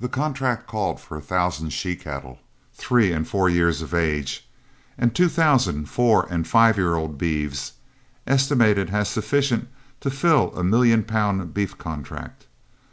[0.00, 2.40] The contract called for a thousand she cattle,
[2.74, 4.48] three and four years of age,
[4.98, 7.74] and two thousand four and five year old beeves,
[8.26, 9.68] estimated as sufficient
[10.00, 12.48] to fill a million pound beef contract.